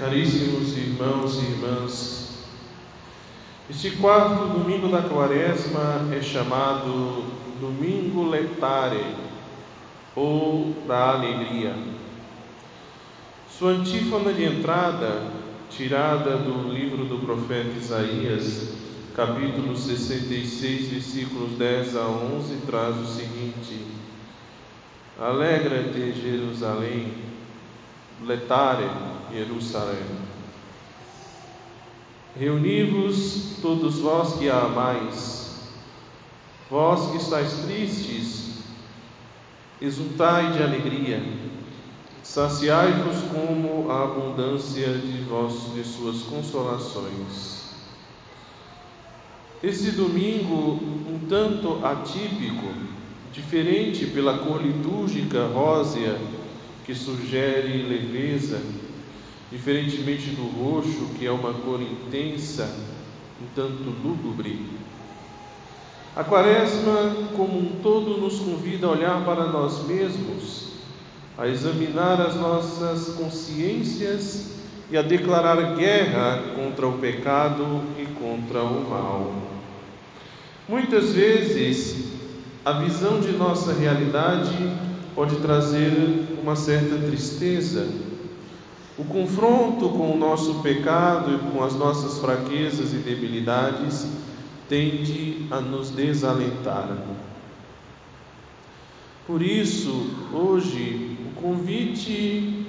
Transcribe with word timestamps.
Caríssimos 0.00 0.74
irmãos 0.78 1.34
e 1.42 1.44
irmãs, 1.44 2.28
este 3.68 3.90
quarto 3.98 4.46
domingo 4.46 4.88
da 4.88 5.02
Quaresma 5.02 6.08
é 6.10 6.22
chamado 6.22 7.26
Domingo 7.60 8.26
Letare 8.26 9.04
ou 10.16 10.74
da 10.88 11.10
Alegria. 11.10 11.76
Sua 13.50 13.72
antífona 13.72 14.32
de 14.32 14.44
entrada, 14.44 15.22
tirada 15.68 16.38
do 16.38 16.72
livro 16.72 17.04
do 17.04 17.18
profeta 17.18 17.76
Isaías, 17.78 18.72
capítulo 19.14 19.76
66, 19.76 20.88
versículos 20.88 21.58
10 21.58 21.96
a 21.96 22.06
11, 22.06 22.56
traz 22.66 22.96
o 22.96 23.04
seguinte: 23.06 23.84
Alegra-te, 25.20 26.14
Jerusalém, 26.18 27.12
letare, 28.24 29.09
Jerusalém. 29.32 30.04
Reuni-vos, 32.38 33.56
todos 33.60 33.98
vós 33.98 34.34
que 34.38 34.48
a 34.48 34.60
amais, 34.60 35.70
vós 36.70 37.10
que 37.10 37.16
estáis 37.16 37.52
tristes, 37.64 38.58
exultai 39.80 40.52
de 40.52 40.62
alegria, 40.62 41.22
saciai-vos 42.22 43.22
como 43.32 43.90
a 43.90 44.04
abundância 44.04 44.86
de, 44.94 45.22
vós, 45.22 45.72
de 45.74 45.82
suas 45.82 46.22
consolações. 46.22 47.60
Esse 49.62 49.90
domingo, 49.90 50.80
um 51.08 51.26
tanto 51.28 51.84
atípico, 51.84 52.68
diferente 53.32 54.06
pela 54.06 54.38
cor 54.38 54.62
litúrgica 54.62 55.46
rósea 55.46 56.18
que 56.84 56.94
sugere 56.94 57.82
leveza, 57.82 58.60
diferentemente 59.50 60.30
do 60.30 60.42
roxo, 60.42 61.10
que 61.18 61.26
é 61.26 61.30
uma 61.30 61.52
cor 61.52 61.80
intensa, 61.80 62.68
um 63.42 63.46
tanto 63.54 63.90
lúgubre. 64.02 64.66
A 66.14 66.24
Quaresma, 66.24 67.14
como 67.36 67.58
um 67.58 67.80
todo, 67.82 68.20
nos 68.20 68.38
convida 68.40 68.86
a 68.86 68.90
olhar 68.90 69.24
para 69.24 69.46
nós 69.46 69.86
mesmos, 69.86 70.70
a 71.38 71.46
examinar 71.46 72.20
as 72.20 72.36
nossas 72.36 73.14
consciências 73.14 74.52
e 74.90 74.96
a 74.96 75.02
declarar 75.02 75.76
guerra 75.76 76.42
contra 76.56 76.86
o 76.86 76.98
pecado 76.98 77.82
e 77.98 78.06
contra 78.06 78.62
o 78.62 78.88
mal. 78.88 79.32
Muitas 80.68 81.12
vezes, 81.12 82.10
a 82.64 82.72
visão 82.72 83.20
de 83.20 83.32
nossa 83.32 83.72
realidade 83.72 84.54
pode 85.14 85.36
trazer 85.36 85.92
uma 86.42 86.54
certa 86.54 86.96
tristeza. 86.96 88.09
O 89.00 89.04
confronto 89.04 89.88
com 89.88 90.12
o 90.12 90.18
nosso 90.18 90.56
pecado 90.56 91.34
e 91.34 91.38
com 91.38 91.64
as 91.64 91.74
nossas 91.74 92.18
fraquezas 92.18 92.92
e 92.92 92.98
debilidades 92.98 94.06
tende 94.68 95.46
a 95.50 95.58
nos 95.58 95.88
desalentar. 95.88 96.98
Por 99.26 99.40
isso, 99.40 100.06
hoje, 100.34 101.16
o 101.24 101.40
convite 101.40 102.66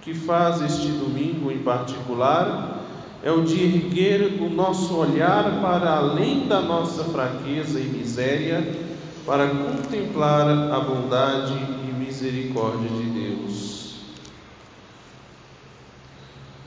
que 0.00 0.12
faz 0.12 0.60
este 0.62 0.88
domingo 0.88 1.48
em 1.52 1.58
particular 1.58 2.82
é 3.22 3.30
o 3.30 3.44
de 3.44 3.62
erguer 3.62 4.42
o 4.42 4.50
nosso 4.50 4.96
olhar 4.96 5.60
para 5.62 5.92
além 5.92 6.48
da 6.48 6.60
nossa 6.60 7.04
fraqueza 7.04 7.78
e 7.78 7.84
miséria 7.84 8.66
para 9.24 9.46
contemplar 9.46 10.48
a 10.48 10.80
bondade 10.80 11.54
e 11.88 11.92
misericórdia 11.92 12.88
de 12.88 13.04
Deus. 13.04 13.81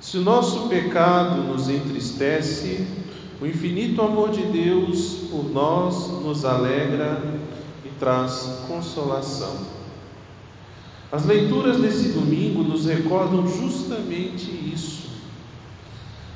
Se 0.05 0.19
o 0.19 0.21
nosso 0.21 0.69
pecado 0.69 1.41
nos 1.41 1.67
entristece, 1.67 2.85
o 3.41 3.45
infinito 3.47 4.03
amor 4.03 4.29
de 4.29 4.43
Deus 4.43 5.21
por 5.31 5.51
nós 5.51 6.21
nos 6.23 6.45
alegra 6.45 7.19
e 7.83 7.89
traz 7.99 8.65
consolação. 8.67 9.65
As 11.11 11.25
leituras 11.25 11.77
desse 11.77 12.09
domingo 12.09 12.61
nos 12.61 12.85
recordam 12.85 13.47
justamente 13.47 14.51
isso. 14.71 15.09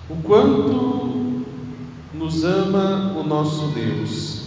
O 0.09 0.15
quanto 0.23 1.45
nos 2.11 2.43
ama 2.43 3.13
o 3.19 3.23
nosso 3.23 3.67
Deus 3.67 4.39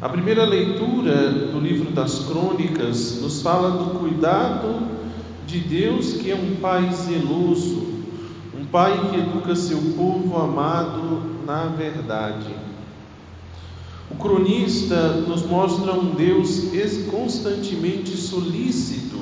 a 0.00 0.08
primeira 0.08 0.46
leitura 0.46 1.30
do 1.30 1.60
livro 1.60 1.90
das 1.90 2.20
Crônicas 2.20 3.20
nos 3.20 3.42
fala 3.42 3.72
do 3.72 3.98
cuidado 3.98 4.88
de 5.50 5.58
Deus, 5.58 6.14
que 6.14 6.30
é 6.30 6.34
um 6.34 6.56
pai 6.56 6.92
zeloso, 6.92 7.88
um 8.58 8.64
pai 8.64 9.10
que 9.10 9.16
educa 9.16 9.54
seu 9.56 9.78
povo 9.96 10.36
amado 10.38 11.22
na 11.44 11.66
verdade. 11.66 12.54
O 14.10 14.14
cronista 14.16 15.12
nos 15.26 15.44
mostra 15.44 15.92
um 15.92 16.14
Deus 16.14 16.70
constantemente 17.10 18.16
solícito 18.16 19.18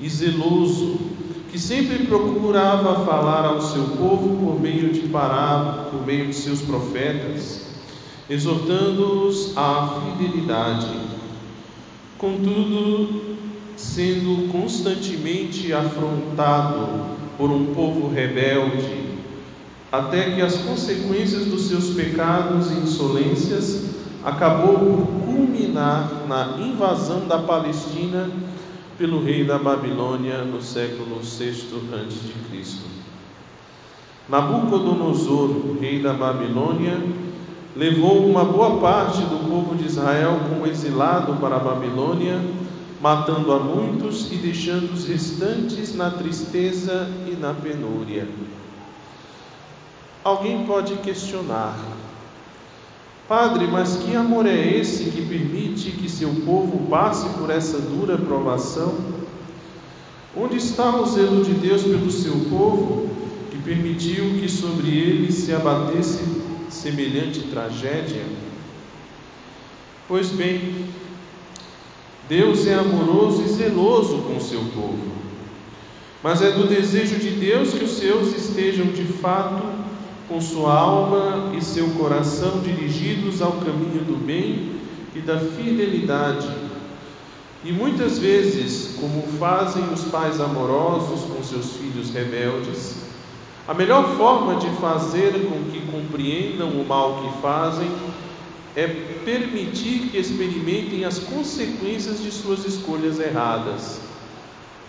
e 0.00 0.08
zeloso, 0.08 0.96
que 1.50 1.58
sempre 1.58 2.06
procurava 2.06 3.04
falar 3.04 3.44
ao 3.44 3.60
seu 3.60 3.84
povo 3.96 4.44
por 4.44 4.60
meio 4.60 4.92
de 4.92 5.00
parábolas, 5.08 5.88
por 5.90 6.06
meio 6.06 6.26
de 6.26 6.34
seus 6.34 6.60
profetas 6.60 7.64
exortando-os 8.28 9.56
à 9.56 10.00
fidelidade. 10.00 10.88
Contudo, 12.16 13.33
sendo 13.76 14.50
constantemente 14.52 15.72
afrontado 15.72 17.16
por 17.36 17.50
um 17.50 17.74
povo 17.74 18.08
rebelde, 18.08 19.04
até 19.90 20.30
que 20.30 20.42
as 20.42 20.56
consequências 20.56 21.46
dos 21.46 21.68
seus 21.68 21.90
pecados 21.90 22.70
e 22.70 22.74
insolências 22.74 23.94
acabou 24.24 24.78
por 24.78 25.06
culminar 25.24 26.24
na 26.28 26.56
invasão 26.58 27.26
da 27.26 27.38
Palestina 27.38 28.30
pelo 28.96 29.22
rei 29.22 29.44
da 29.44 29.58
Babilônia 29.58 30.38
no 30.44 30.62
século 30.62 31.20
VI 31.20 31.50
a.C. 31.92 32.94
Nabucodonosor, 34.28 35.76
rei 35.80 36.00
da 36.00 36.14
Babilônia, 36.14 36.98
levou 37.76 38.24
uma 38.26 38.44
boa 38.44 38.78
parte 38.78 39.20
do 39.20 39.48
povo 39.48 39.74
de 39.74 39.86
Israel 39.86 40.38
como 40.48 40.66
exilado 40.66 41.34
para 41.34 41.56
a 41.56 41.58
Babilônia, 41.58 42.40
matando 43.04 43.52
a 43.52 43.58
muitos 43.58 44.32
e 44.32 44.36
deixando 44.36 44.94
os 44.94 45.06
restantes 45.06 45.94
na 45.94 46.10
tristeza 46.10 47.06
e 47.30 47.36
na 47.38 47.52
penúria. 47.52 48.26
Alguém 50.24 50.64
pode 50.64 50.94
questionar, 50.96 51.78
Padre, 53.28 53.66
mas 53.66 53.96
que 53.96 54.16
amor 54.16 54.46
é 54.46 54.78
esse 54.78 55.10
que 55.10 55.20
permite 55.20 55.90
que 55.90 56.08
seu 56.08 56.30
povo 56.46 56.86
passe 56.88 57.28
por 57.38 57.50
essa 57.50 57.78
dura 57.78 58.16
provação? 58.16 58.94
Onde 60.34 60.56
está 60.56 60.96
o 60.96 61.04
zelo 61.04 61.44
de 61.44 61.52
Deus 61.52 61.82
pelo 61.82 62.10
seu 62.10 62.32
povo, 62.48 63.10
que 63.50 63.58
permitiu 63.58 64.40
que 64.40 64.48
sobre 64.48 64.88
ele 64.88 65.30
se 65.30 65.52
abatesse 65.52 66.24
semelhante 66.70 67.40
tragédia? 67.50 68.24
Pois 70.08 70.30
bem, 70.30 70.86
Deus 72.28 72.66
é 72.66 72.74
amoroso 72.74 73.42
e 73.42 73.48
zeloso 73.48 74.18
com 74.22 74.36
o 74.36 74.40
seu 74.40 74.60
povo, 74.74 75.12
mas 76.22 76.40
é 76.40 76.52
do 76.52 76.66
desejo 76.66 77.16
de 77.16 77.30
Deus 77.30 77.74
que 77.74 77.84
os 77.84 77.90
seus 77.92 78.34
estejam 78.34 78.86
de 78.86 79.04
fato 79.04 79.62
com 80.26 80.40
sua 80.40 80.72
alma 80.72 81.54
e 81.54 81.62
seu 81.62 81.86
coração 81.90 82.60
dirigidos 82.60 83.42
ao 83.42 83.52
caminho 83.52 84.02
do 84.04 84.16
bem 84.16 84.80
e 85.14 85.20
da 85.20 85.38
fidelidade. 85.38 86.48
E 87.62 87.72
muitas 87.72 88.18
vezes, 88.18 88.96
como 88.98 89.22
fazem 89.38 89.84
os 89.92 90.04
pais 90.04 90.40
amorosos 90.40 91.24
com 91.24 91.42
seus 91.42 91.76
filhos 91.76 92.10
rebeldes, 92.10 93.04
a 93.68 93.74
melhor 93.74 94.16
forma 94.16 94.56
de 94.56 94.68
fazer 94.76 95.32
com 95.48 95.70
que 95.70 95.80
compreendam 95.90 96.68
o 96.68 96.86
mal 96.86 97.22
que 97.22 97.42
fazem 97.42 97.90
é 98.76 98.88
permitir 99.24 100.08
que 100.10 100.18
experimentem 100.18 101.04
as 101.04 101.18
consequências 101.18 102.22
de 102.22 102.30
suas 102.30 102.64
escolhas 102.64 103.20
erradas, 103.20 104.00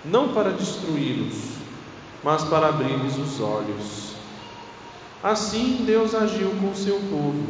não 0.04 0.30
para 0.30 0.52
destruí-los, 0.52 1.56
mas 2.24 2.44
para 2.44 2.70
abrir-lhes 2.70 3.16
os 3.18 3.40
olhos. 3.40 4.16
Assim 5.24 5.84
Deus 5.86 6.16
agiu 6.16 6.50
com 6.60 6.72
o 6.72 6.76
seu 6.76 7.00
povo, 7.10 7.46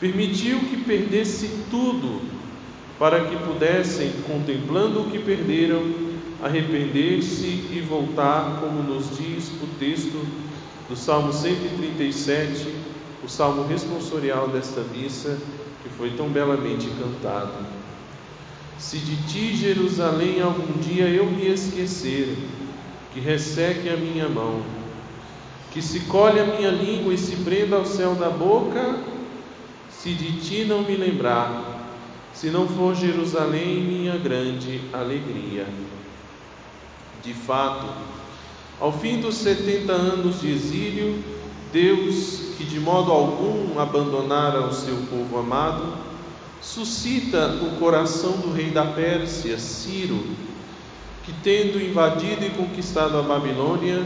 permitiu 0.00 0.58
que 0.60 0.76
perdesse 0.78 1.48
tudo, 1.70 2.20
para 2.98 3.24
que 3.24 3.36
pudessem, 3.36 4.12
contemplando 4.26 5.00
o 5.00 5.10
que 5.10 5.18
perderam, 5.18 5.82
arrepender-se 6.42 7.46
e 7.46 7.84
voltar, 7.88 8.60
como 8.60 8.82
nos 8.82 9.16
diz 9.16 9.50
o 9.62 9.66
texto 9.78 10.24
do 10.88 10.96
Salmo 10.96 11.32
137, 11.32 12.83
o 13.24 13.28
salmo 13.28 13.66
responsorial 13.66 14.48
desta 14.48 14.82
missa 14.82 15.38
que 15.82 15.88
foi 15.88 16.10
tão 16.10 16.28
belamente 16.28 16.88
cantado. 16.90 17.54
Se 18.78 18.98
de 18.98 19.16
ti, 19.26 19.56
Jerusalém, 19.56 20.42
algum 20.42 20.78
dia 20.78 21.08
eu 21.08 21.24
me 21.26 21.46
esquecer, 21.46 22.36
que 23.12 23.20
resseque 23.20 23.88
a 23.88 23.96
minha 23.96 24.28
mão, 24.28 24.62
Que 25.72 25.82
se 25.82 26.00
colhe 26.00 26.38
a 26.38 26.44
minha 26.44 26.70
língua 26.70 27.12
e 27.12 27.18
se 27.18 27.34
prenda 27.36 27.74
ao 27.74 27.84
céu 27.84 28.14
da 28.14 28.30
boca, 28.30 28.96
se 29.90 30.14
de 30.14 30.38
ti 30.40 30.64
não 30.64 30.82
me 30.82 30.94
lembrar, 30.94 31.90
se 32.32 32.48
não 32.48 32.68
for 32.68 32.94
Jerusalém 32.94 33.82
minha 33.82 34.16
grande 34.16 34.80
alegria. 34.92 35.66
De 37.24 37.34
fato, 37.34 37.88
ao 38.80 38.92
fim 38.92 39.20
dos 39.20 39.34
setenta 39.34 39.94
anos 39.94 40.40
de 40.40 40.52
exílio, 40.52 41.24
Deus, 41.74 42.54
que 42.56 42.62
de 42.62 42.78
modo 42.78 43.10
algum 43.10 43.80
abandonara 43.80 44.64
o 44.64 44.72
seu 44.72 44.96
povo 45.10 45.36
amado, 45.36 45.92
suscita 46.62 47.58
o 47.64 47.80
coração 47.80 48.34
do 48.36 48.52
rei 48.52 48.70
da 48.70 48.84
Pérsia, 48.84 49.58
Ciro, 49.58 50.24
que, 51.24 51.32
tendo 51.42 51.82
invadido 51.82 52.44
e 52.44 52.50
conquistado 52.50 53.18
a 53.18 53.22
Babilônia, 53.22 54.00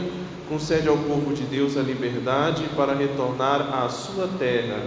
concede 0.49 0.87
ao 0.87 0.97
povo 0.97 1.31
de 1.31 1.43
Deus 1.43 1.77
a 1.77 1.83
liberdade 1.83 2.63
para 2.75 2.95
retornar 2.95 3.61
à 3.71 3.87
sua 3.87 4.27
terra. 4.39 4.83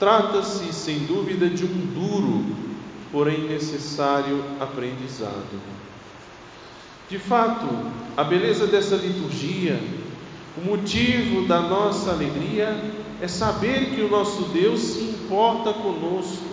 Trata-se, 0.00 0.72
sem 0.72 0.98
dúvida, 1.06 1.48
de 1.48 1.64
um 1.64 1.86
duro, 1.94 2.44
porém 3.12 3.46
necessário 3.46 4.42
aprendizado. 4.58 5.60
De 7.08 7.20
fato, 7.20 7.68
a 8.16 8.24
beleza 8.24 8.66
dessa 8.66 8.96
liturgia, 8.96 9.80
o 10.56 10.64
motivo 10.64 11.46
da 11.46 11.60
nossa 11.60 12.10
alegria 12.10 12.76
é 13.20 13.28
saber 13.28 13.94
que 13.94 14.00
o 14.00 14.08
nosso 14.08 14.44
Deus 14.44 14.80
se 14.80 15.00
importa 15.00 15.72
conosco, 15.72 16.46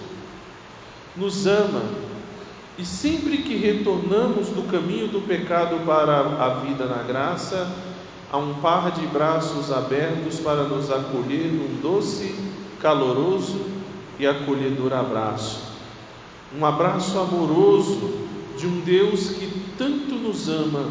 nos 1.16 1.48
ama, 1.48 1.84
e 2.78 2.86
sempre 2.86 3.38
que 3.38 3.56
retornamos 3.56 4.50
do 4.50 4.64
caminho 4.70 5.08
do 5.08 5.22
pecado 5.22 5.86
para 5.86 6.20
a 6.44 6.50
vida 6.56 6.86
na 6.86 7.04
graça, 7.04 7.72
há 8.32 8.38
um 8.38 8.56
par 8.56 8.92
de 8.92 9.08
braços 9.08 9.72
abertos 9.72 10.40
para 10.40 10.64
nos 10.64 10.92
acolher 10.92 11.52
num 11.54 11.80
doce, 11.82 12.36
caloroso 12.82 13.62
e 14.20 14.28
acolhedor 14.28 14.92
abraço. 14.94 15.62
Um 16.58 16.66
abraço 16.66 17.18
amoroso 17.18 18.14
de 18.58 18.68
um 18.68 18.82
Deus 18.82 19.30
que 19.30 19.48
tanto 19.78 20.16
nos 20.16 20.50
ama, 20.50 20.86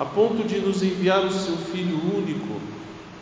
a 0.00 0.04
ponto 0.06 0.42
de 0.48 0.58
nos 0.58 0.82
enviar 0.82 1.26
o 1.26 1.30
seu 1.30 1.58
Filho 1.58 2.00
único, 2.16 2.58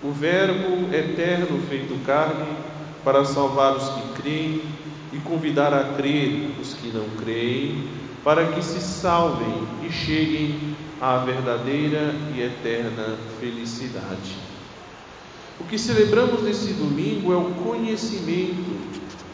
o 0.00 0.12
Verbo 0.12 0.94
eterno 0.94 1.60
feito 1.68 1.98
carne, 2.06 2.46
para 3.02 3.24
salvar 3.24 3.76
os 3.76 3.88
que 3.88 4.22
creem 4.22 4.62
e 5.12 5.18
convidar 5.18 5.74
a 5.74 5.94
crer 5.94 6.52
os 6.60 6.74
que 6.74 6.92
não 6.92 7.04
creem, 7.20 7.88
para 8.22 8.46
que 8.52 8.62
se 8.62 8.80
salvem 8.80 9.66
e 9.82 9.90
cheguem 9.90 10.76
à 11.00 11.16
verdadeira 11.18 12.14
e 12.36 12.42
eterna 12.42 13.16
felicidade. 13.40 14.36
O 15.58 15.64
que 15.64 15.76
celebramos 15.76 16.44
nesse 16.44 16.74
domingo 16.74 17.32
é 17.32 17.36
o 17.36 17.54
conhecimento, 17.64 18.78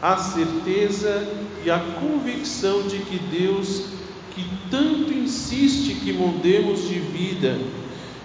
a 0.00 0.16
certeza 0.16 1.28
e 1.62 1.70
a 1.70 1.78
convicção 1.78 2.84
de 2.88 3.00
que 3.00 3.18
Deus, 3.18 3.88
que 4.34 4.44
tanto 4.70 5.12
insiste 5.12 5.94
que 5.94 6.12
mudemos 6.12 6.88
de 6.88 6.98
vida, 6.98 7.58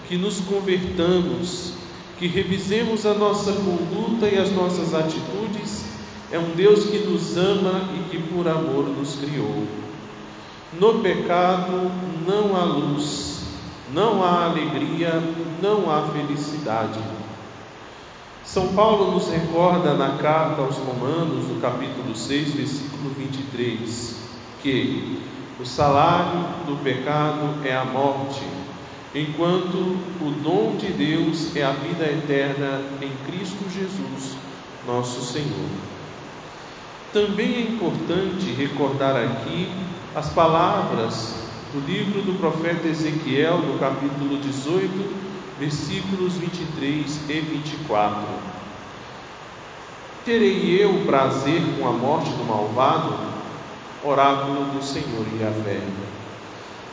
que 0.08 0.18
nos 0.18 0.40
convertamos, 0.42 1.74
que 2.18 2.28
revisemos 2.28 3.06
a 3.06 3.14
nossa 3.14 3.54
conduta 3.54 4.28
e 4.28 4.38
as 4.38 4.52
nossas 4.52 4.94
atitudes, 4.94 5.86
é 6.32 6.40
um 6.40 6.52
Deus 6.56 6.86
que 6.86 6.98
nos 7.00 7.38
ama 7.38 7.90
e 7.96 8.10
que 8.10 8.18
por 8.18 8.48
amor 8.48 8.86
nos 8.90 9.16
criou. 9.16 9.66
No 10.80 11.00
pecado 11.00 11.92
não 12.28 12.56
há 12.56 12.64
luz, 12.64 13.42
não 13.94 14.24
há 14.24 14.46
alegria, 14.46 15.22
não 15.62 15.92
há 15.92 16.08
felicidade. 16.10 17.00
São 18.44 18.70
Paulo 18.70 19.12
nos 19.12 19.30
recorda 19.30 19.94
na 19.94 20.18
carta 20.18 20.62
aos 20.62 20.78
Romanos, 20.78 21.48
no 21.48 21.62
capítulo 21.62 22.16
6, 22.16 22.54
versículo 22.54 23.12
23, 23.16 24.16
que 24.64 25.20
o 25.60 25.66
salário 25.66 26.40
do 26.66 26.82
pecado 26.82 27.66
é 27.66 27.76
a 27.76 27.84
morte, 27.84 28.42
enquanto 29.14 29.76
o 30.22 30.32
dom 30.42 30.78
de 30.78 30.88
Deus 30.88 31.54
é 31.54 31.64
a 31.64 31.72
vida 31.72 32.06
eterna 32.06 32.82
em 33.02 33.12
Cristo 33.30 33.70
Jesus, 33.70 34.38
nosso 34.88 35.22
Senhor. 35.22 35.70
Também 37.12 37.56
é 37.56 37.62
importante 37.62 38.54
recordar 38.54 39.18
aqui 39.18 39.70
as 40.16 40.30
palavras 40.30 41.36
do 41.74 41.86
livro 41.86 42.22
do 42.22 42.40
profeta 42.40 42.88
Ezequiel, 42.88 43.58
no 43.58 43.78
capítulo 43.78 44.38
18, 44.38 45.30
versículos 45.60 46.36
23 46.36 47.30
e 47.30 47.40
24. 47.42 48.22
Terei 50.24 50.82
eu 50.82 51.04
prazer 51.06 51.62
com 51.78 51.88
a 51.88 51.92
morte 51.92 52.30
do 52.30 52.46
malvado? 52.46 53.39
Oráculo 54.04 54.66
do 54.74 54.82
Senhor 54.82 55.26
Yahvé. 55.42 55.82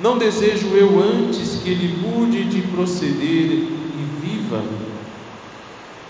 Não 0.00 0.18
desejo 0.18 0.68
eu 0.76 1.00
antes 1.00 1.62
que 1.62 1.70
ele 1.70 1.96
mude 1.98 2.44
de 2.44 2.62
proceder 2.62 3.52
e 3.52 4.08
viva? 4.20 4.62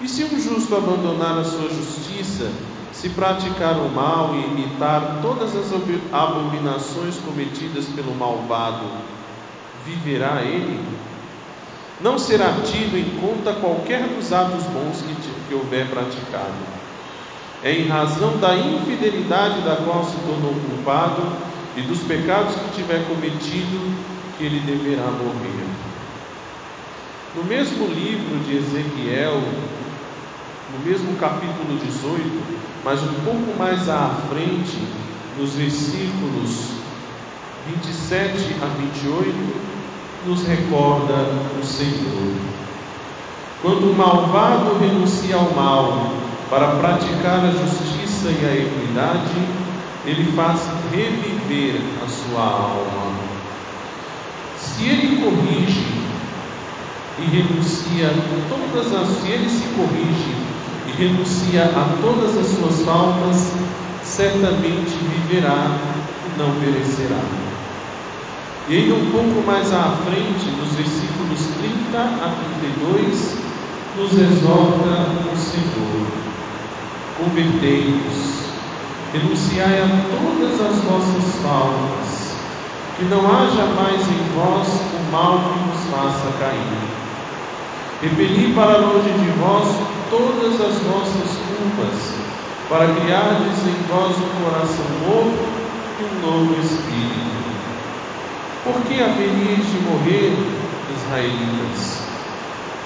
E 0.01 0.09
se 0.09 0.25
um 0.25 0.41
justo 0.41 0.75
abandonar 0.75 1.39
a 1.39 1.45
sua 1.45 1.69
justiça, 1.69 2.51
se 2.93 3.11
praticar 3.11 3.77
o 3.79 3.91
mal 3.91 4.35
e 4.35 4.47
imitar 4.47 5.21
todas 5.21 5.55
as 5.55 5.71
abominações 6.13 7.17
cometidas 7.19 7.85
pelo 7.87 8.15
malvado, 8.15 8.87
viverá 9.85 10.43
ele? 10.43 10.81
Não 12.01 12.19
será 12.19 12.55
tido 12.65 12.97
em 12.97 13.21
conta 13.21 13.53
qualquer 13.55 14.09
dos 14.09 14.33
atos 14.33 14.65
bons 14.65 15.03
que, 15.03 15.49
que 15.49 15.55
houver 15.55 15.89
praticado. 15.89 16.86
É 17.67 17.73
em 17.73 17.89
razão 17.89 18.37
da 18.37 18.55
infidelidade 18.57 19.61
da 19.63 19.75
qual 19.75 20.05
se 20.05 20.15
tornou 20.19 20.55
culpado 20.55 21.21
e 21.77 21.81
dos 21.81 21.99
pecados 22.03 22.55
que 22.55 22.77
tiver 22.77 23.05
cometido 23.09 23.93
que 24.39 24.45
ele 24.45 24.61
deverá 24.61 25.11
morrer. 25.11 25.67
No 27.35 27.43
mesmo 27.43 27.89
livro 27.89 28.39
de 28.45 28.57
Ezequiel, 28.57 29.43
no 30.73 30.87
mesmo 30.89 31.17
capítulo 31.17 31.77
18, 31.85 32.41
mas 32.85 33.03
um 33.03 33.15
pouco 33.25 33.59
mais 33.59 33.89
à 33.89 34.15
frente, 34.29 34.79
nos 35.37 35.55
versículos 35.55 36.69
27 37.67 38.63
a 38.63 38.67
28, 38.79 39.35
nos 40.25 40.47
recorda 40.47 41.15
o 41.61 41.67
Senhor. 41.67 42.33
Quando 43.61 43.91
o 43.91 43.97
malvado 43.97 44.79
renuncia 44.79 45.35
ao 45.35 45.51
mal 45.51 46.26
para 46.51 46.77
praticar 46.77 47.45
a 47.45 47.51
justiça 47.51 48.29
e 48.29 48.45
a 48.45 48.55
equidade, 48.55 49.67
ele 50.05 50.33
faz 50.33 50.61
reviver 50.93 51.81
a 52.05 52.09
sua 52.09 52.43
alma. 52.43 53.15
Se 54.57 54.85
ele 54.85 55.23
corrige 55.23 55.87
e 57.19 57.23
renuncia 57.23 58.13
todas 58.49 58.95
as, 58.95 59.09
se 59.09 59.29
ele 59.29 59.49
se 59.49 59.65
corrige 59.75 60.35
e 60.87 61.03
renuncia 61.03 61.65
a 61.65 61.97
todas 62.01 62.37
as 62.39 62.47
suas 62.47 62.83
faltas, 62.85 63.53
certamente 64.05 64.97
viverá 65.03 65.77
e 66.27 66.39
não 66.39 66.55
perecerá. 66.61 67.21
E 68.69 68.77
ainda 68.77 68.95
um 68.95 69.11
pouco 69.11 69.47
mais 69.47 69.73
à 69.73 69.97
frente, 70.05 70.51
nos 70.59 70.75
versículos 70.75 71.41
30 71.61 71.99
a 71.99 72.35
32, 72.61 73.37
nos 73.97 74.13
exorta 74.13 75.07
o 75.33 75.37
Senhor: 75.37 76.07
Convertei-vos, 77.19 78.51
renunciai 79.11 79.81
a 79.81 79.89
todas 80.13 80.61
as 80.61 80.85
vossas 80.85 81.35
faltas, 81.43 82.37
que 82.99 83.05
não 83.07 83.25
haja 83.25 83.65
mais 83.73 84.03
em 84.03 84.23
vós 84.35 84.69
o 84.69 85.11
mal 85.11 85.39
que 85.39 85.59
vos 85.61 85.91
faça 85.91 86.31
cair. 86.39 87.07
Repeli 88.03 88.53
para 88.55 88.77
longe 88.77 89.09
de 89.09 89.31
vós 89.41 89.67
todas 90.11 90.61
as 90.61 90.77
vossas 90.83 91.39
culpas, 91.49 92.15
para 92.69 92.87
criardes 92.95 93.65
em 93.65 93.83
vós 93.89 94.15
um 94.19 94.45
coração 94.45 94.85
novo 95.01 95.39
e 95.99 96.05
um 96.05 96.21
novo 96.21 96.61
espírito. 96.61 97.37
Por 98.63 98.75
que 98.83 99.03
haveríeis 99.03 99.65
de 99.65 99.81
morrer, 99.89 100.37
israelitas? 100.95 102.03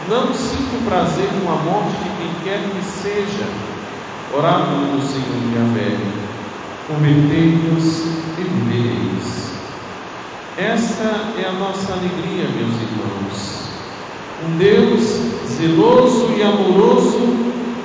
Não 0.08 0.32
sinto 0.32 0.84
prazer 0.84 1.28
com 1.42 1.50
a 1.50 1.56
morte 1.56 1.96
de 1.98 2.10
quem 2.16 2.32
quer 2.44 2.60
que 2.70 2.84
seja, 2.84 3.46
oráculo 4.32 4.96
do 4.96 5.02
Senhor 5.02 5.42
Yahvé. 5.54 5.96
Convertei-vos 6.88 8.04
e 8.38 8.42
vivereis. 8.42 9.50
Esta 10.58 11.32
é 11.40 11.48
a 11.48 11.52
nossa 11.52 11.92
alegria, 11.92 12.48
meus 12.48 12.74
irmãos 12.82 13.60
um 14.46 14.56
Deus 14.56 15.20
zeloso 15.46 16.30
e 16.36 16.42
amoroso 16.42 17.20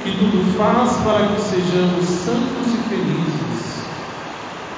que 0.03 0.11
tudo 0.11 0.57
faz 0.57 0.97
para 1.03 1.27
que 1.27 1.41
sejamos 1.41 2.05
santos 2.05 2.73
e 2.73 2.89
felizes, 2.89 3.83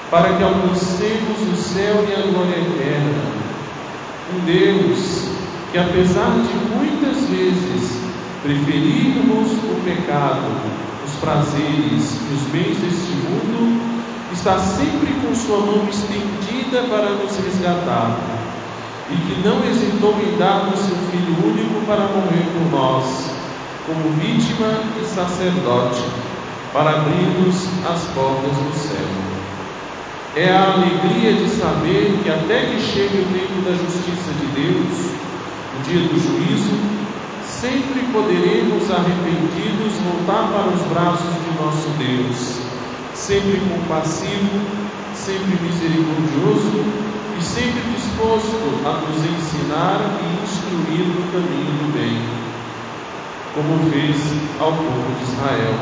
para 0.09 0.33
que 0.33 0.43
alcancemos 0.43 1.39
o 1.53 1.55
céu 1.55 2.03
e 2.09 2.13
a 2.13 2.25
glória 2.31 2.57
eterna. 2.57 3.37
Um 4.33 4.45
Deus 4.45 5.27
que, 5.71 5.77
apesar 5.77 6.31
de 6.31 6.75
muitas 6.75 7.29
vezes 7.29 8.01
preferirmos 8.41 9.51
o 9.51 9.81
pecado, 9.85 10.49
os 11.17 11.19
prazeres 11.19 12.19
e 12.29 12.33
os 12.35 12.41
bens 12.51 12.77
deste 12.77 13.11
mundo, 13.25 13.81
está 14.31 14.59
sempre 14.59 15.13
com 15.21 15.33
sua 15.33 15.59
mão 15.59 15.87
estendida 15.89 16.83
para 16.89 17.09
nos 17.11 17.35
resgatar 17.37 18.17
e 19.09 19.15
que 19.15 19.47
não 19.47 19.63
hesitou 19.65 20.15
em 20.21 20.37
dar 20.37 20.67
o 20.67 20.77
seu 20.77 20.95
Filho 21.09 21.47
único 21.47 21.85
para 21.87 22.01
morrer 22.01 22.45
por 22.53 22.71
nós, 22.71 23.31
como 23.87 24.13
vítima 24.19 24.67
e 25.01 25.05
sacerdote, 25.05 26.03
para 26.73 26.89
abrir-nos 26.91 27.67
as 27.89 28.03
portas 28.13 28.51
do 28.51 28.73
céu. 28.75 29.07
É 30.35 30.51
a 30.51 30.73
alegria 30.73 31.33
de 31.33 31.49
saber 31.49 32.19
que 32.21 32.29
até 32.29 32.65
que 32.65 32.81
chegue 32.81 33.17
o 33.17 33.33
tempo 33.33 33.61
da 33.65 33.71
justiça 33.71 34.31
de 34.39 34.61
Deus, 34.61 35.11
o 35.79 35.89
dia 35.89 36.01
do 36.01 36.19
juízo, 36.19 36.96
sempre 37.59 38.03
poderemos 38.13 38.85
arrependidos 38.91 39.93
voltar 40.05 40.47
para 40.53 40.69
os 40.69 40.81
braços 40.93 41.33
de 41.41 41.57
nosso 41.57 41.89
Deus, 41.97 42.61
sempre 43.15 43.59
compassivo, 43.61 44.61
sempre 45.15 45.57
misericordioso 45.65 46.85
e 47.35 47.41
sempre 47.41 47.81
disposto 47.95 48.61
a 48.85 49.01
nos 49.01 49.17
ensinar 49.25 50.19
e 50.21 50.43
instruir 50.43 51.07
no 51.07 51.31
caminho 51.31 51.73
do 51.81 51.93
bem, 51.93 52.21
como 53.55 53.89
fez 53.89 54.17
ao 54.59 54.73
povo 54.73 55.15
de 55.17 55.23
Israel, 55.23 55.79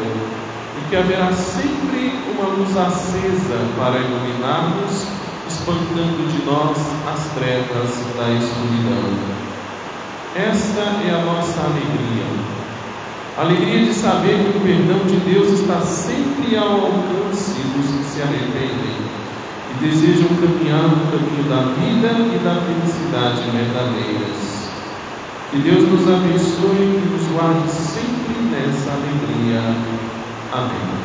e 0.79 0.89
que 0.89 0.95
haverá 0.95 1.33
sempre 1.33 2.23
uma 2.31 2.55
luz 2.55 2.77
acesa 2.77 3.59
para 3.77 3.99
iluminar-nos, 3.99 5.07
espantando 5.49 6.31
de 6.31 6.45
nós 6.45 6.77
as 7.11 7.33
trevas 7.33 7.99
da 8.15 8.31
escuridão. 8.31 9.54
Esta 10.35 10.81
é 10.81 11.11
a 11.11 11.23
nossa 11.23 11.61
alegria. 11.61 12.25
Alegria 13.37 13.85
de 13.85 13.93
saber 13.93 14.37
que 14.37 14.57
o 14.57 14.61
perdão 14.61 14.99
de 15.07 15.15
Deus 15.31 15.61
está 15.61 15.79
sempre 15.79 16.57
ao 16.57 16.71
alcance 16.71 17.53
dos 17.53 17.85
que 17.85 18.03
se 18.03 18.21
arrependem 18.21 18.99
e 19.71 19.85
desejam 19.85 20.27
caminhar 20.35 20.89
no 20.89 21.09
caminho 21.09 21.43
da 21.47 21.71
vida 21.79 22.11
e 22.35 22.39
da 22.43 22.61
felicidade 22.65 23.49
verdadeiras. 23.49 24.71
Que 25.51 25.59
Deus 25.59 25.87
nos 25.87 26.01
abençoe 26.01 26.83
e 26.83 27.09
nos 27.13 27.27
guarde 27.31 27.71
sempre 27.71 28.35
nessa 28.51 28.91
alegria. 28.91 29.61
Amém. 30.51 31.04